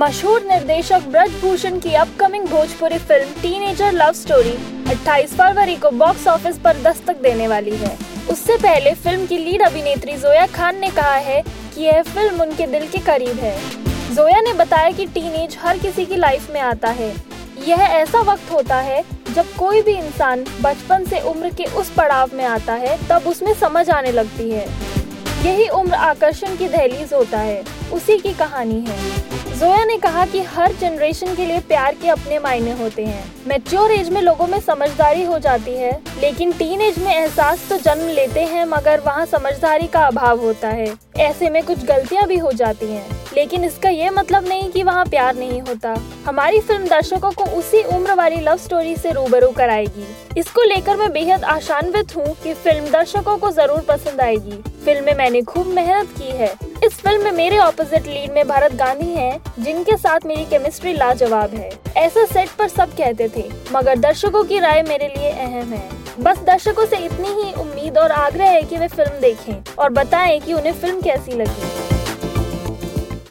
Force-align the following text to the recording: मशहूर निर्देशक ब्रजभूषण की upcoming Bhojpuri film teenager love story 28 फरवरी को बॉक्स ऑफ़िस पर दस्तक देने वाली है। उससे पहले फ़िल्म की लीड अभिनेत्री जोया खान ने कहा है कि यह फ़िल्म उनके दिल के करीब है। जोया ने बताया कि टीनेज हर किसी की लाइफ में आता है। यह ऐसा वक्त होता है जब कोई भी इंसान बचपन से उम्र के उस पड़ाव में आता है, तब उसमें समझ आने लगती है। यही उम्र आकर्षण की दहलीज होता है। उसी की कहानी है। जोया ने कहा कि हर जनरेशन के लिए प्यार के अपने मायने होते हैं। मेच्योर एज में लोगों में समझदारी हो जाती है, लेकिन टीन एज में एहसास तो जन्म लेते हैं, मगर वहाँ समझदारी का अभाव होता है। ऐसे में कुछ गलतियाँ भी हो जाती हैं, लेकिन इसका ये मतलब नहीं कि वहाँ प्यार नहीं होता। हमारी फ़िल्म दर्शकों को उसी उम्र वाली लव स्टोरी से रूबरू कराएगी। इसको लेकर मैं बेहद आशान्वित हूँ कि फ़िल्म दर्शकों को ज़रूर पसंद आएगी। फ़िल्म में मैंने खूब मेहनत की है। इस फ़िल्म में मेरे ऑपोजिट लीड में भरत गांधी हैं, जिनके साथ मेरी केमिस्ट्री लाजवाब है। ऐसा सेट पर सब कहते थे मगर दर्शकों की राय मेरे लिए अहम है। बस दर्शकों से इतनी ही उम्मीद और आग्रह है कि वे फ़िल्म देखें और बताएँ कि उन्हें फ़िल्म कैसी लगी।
मशहूर 0.00 0.42
निर्देशक 0.42 1.06
ब्रजभूषण 1.06 1.78
की 1.78 1.92
upcoming 1.94 2.44
Bhojpuri 2.48 2.98
film 2.98 3.40
teenager 3.42 3.92
love 3.92 4.12
story 4.12 4.52
28 4.90 5.32
फरवरी 5.38 5.74
को 5.76 5.90
बॉक्स 5.92 6.26
ऑफ़िस 6.28 6.58
पर 6.58 6.76
दस्तक 6.82 7.16
देने 7.22 7.48
वाली 7.48 7.74
है। 7.76 7.90
उससे 8.30 8.56
पहले 8.56 8.92
फ़िल्म 8.94 9.26
की 9.26 9.38
लीड 9.38 9.62
अभिनेत्री 9.62 10.16
जोया 10.16 10.46
खान 10.46 10.78
ने 10.80 10.88
कहा 10.90 11.16
है 11.16 11.42
कि 11.74 11.82
यह 11.82 12.02
फ़िल्म 12.04 12.42
उनके 12.42 12.66
दिल 12.66 12.86
के 12.88 12.98
करीब 12.98 13.40
है। 13.40 13.54
जोया 14.14 14.40
ने 14.40 14.52
बताया 14.54 14.90
कि 14.90 15.06
टीनेज 15.06 15.56
हर 15.62 15.78
किसी 15.78 16.06
की 16.06 16.16
लाइफ 16.16 16.50
में 16.50 16.60
आता 16.60 16.90
है। 16.92 17.10
यह 17.66 17.80
ऐसा 17.80 18.20
वक्त 18.22 18.50
होता 18.52 18.76
है 18.78 19.02
जब 19.34 19.52
कोई 19.58 19.82
भी 19.82 19.94
इंसान 19.94 20.44
बचपन 20.62 21.04
से 21.04 21.20
उम्र 21.30 21.50
के 21.50 21.64
उस 21.74 21.90
पड़ाव 21.90 22.30
में 22.34 22.44
आता 22.44 22.74
है, 22.74 22.96
तब 23.08 23.26
उसमें 23.26 23.52
समझ 23.54 23.88
आने 23.90 24.12
लगती 24.12 24.50
है। 24.50 24.66
यही 25.44 25.68
उम्र 25.74 25.94
आकर्षण 25.94 26.56
की 26.56 26.68
दहलीज 26.68 27.12
होता 27.12 27.38
है। 27.40 27.79
उसी 27.90 28.18
की 28.18 28.32
कहानी 28.34 28.84
है। 28.88 29.28
जोया 29.58 29.84
ने 29.84 29.96
कहा 29.98 30.24
कि 30.26 30.40
हर 30.42 30.72
जनरेशन 30.72 31.34
के 31.36 31.46
लिए 31.46 31.60
प्यार 31.60 31.94
के 31.94 32.08
अपने 32.08 32.38
मायने 32.38 32.72
होते 32.72 33.04
हैं। 33.04 33.24
मेच्योर 33.48 33.92
एज 33.92 34.08
में 34.08 34.20
लोगों 34.22 34.46
में 34.46 34.58
समझदारी 34.60 35.22
हो 35.24 35.38
जाती 35.38 35.72
है, 35.72 35.90
लेकिन 36.20 36.52
टीन 36.52 36.80
एज 36.80 36.98
में 36.98 37.14
एहसास 37.14 37.68
तो 37.68 37.76
जन्म 37.78 38.08
लेते 38.08 38.40
हैं, 38.42 38.64
मगर 38.66 39.00
वहाँ 39.00 39.26
समझदारी 39.26 39.86
का 39.86 40.06
अभाव 40.06 40.40
होता 40.40 40.68
है। 40.68 40.94
ऐसे 41.18 41.50
में 41.50 41.62
कुछ 41.64 41.84
गलतियाँ 41.84 42.26
भी 42.28 42.36
हो 42.36 42.52
जाती 42.52 42.86
हैं, 42.86 43.04
लेकिन 43.34 43.64
इसका 43.64 43.88
ये 43.88 44.10
मतलब 44.10 44.48
नहीं 44.48 44.70
कि 44.70 44.82
वहाँ 44.82 45.04
प्यार 45.06 45.34
नहीं 45.36 45.60
होता। 45.60 45.94
हमारी 46.26 46.60
फ़िल्म 46.60 46.88
दर्शकों 46.88 47.30
को 47.32 47.44
उसी 47.58 47.82
उम्र 47.88 48.14
वाली 48.14 48.40
लव 48.40 48.56
स्टोरी 48.58 48.96
से 48.96 49.12
रूबरू 49.12 49.50
कराएगी। 49.50 50.06
इसको 50.36 50.62
लेकर 50.64 50.96
मैं 50.96 51.12
बेहद 51.12 51.44
आशान्वित 51.46 52.16
हूँ 52.16 52.34
कि 52.42 52.54
फ़िल्म 52.54 52.90
दर्शकों 52.90 53.36
को 53.36 53.50
ज़रूर 53.52 53.80
पसंद 53.88 54.20
आएगी। 54.20 54.62
फ़िल्म 54.84 55.04
में 55.04 55.14
मैंने 55.14 55.42
खूब 55.42 55.66
मेहनत 55.68 56.18
की 56.18 56.30
है। 56.32 56.54
इस 56.84 56.94
फ़िल्म 56.96 57.24
में 57.24 57.32
मेरे 57.32 57.56
ऑपोजिट 57.58 58.06
लीड 58.06 58.32
में 58.32 58.48
भरत 58.48 58.74
गांधी 58.74 59.06
हैं, 59.06 59.40
जिनके 59.58 59.96
साथ 59.96 60.26
मेरी 60.26 60.44
केमिस्ट्री 60.44 60.92
लाजवाब 60.92 61.54
है। 61.54 61.70
ऐसा 61.96 62.24
सेट 62.24 62.48
पर 62.58 62.68
सब 62.68 62.94
कहते 62.96 63.28
थे 63.36 63.44
मगर 63.72 63.98
दर्शकों 63.98 64.42
की 64.44 64.58
राय 64.58 64.82
मेरे 64.82 65.08
लिए 65.08 65.30
अहम 65.30 65.72
है। 65.72 66.22
बस 66.22 66.38
दर्शकों 66.46 66.86
से 66.86 66.96
इतनी 66.96 67.28
ही 67.42 67.52
उम्मीद 67.60 67.98
और 67.98 68.12
आग्रह 68.12 68.50
है 68.50 68.62
कि 68.62 68.76
वे 68.76 68.88
फ़िल्म 68.88 69.20
देखें 69.20 69.74
और 69.78 69.90
बताएँ 69.92 70.38
कि 70.40 70.52
उन्हें 70.52 70.72
फ़िल्म 70.72 71.00
कैसी 71.00 71.32
लगी। 71.32 71.99